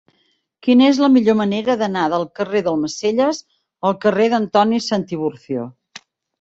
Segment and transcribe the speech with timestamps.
[0.67, 3.43] Quina és la millor manera d'anar del carrer d'Almacelles
[3.91, 5.71] al carrer d'Antoni Santiburcio?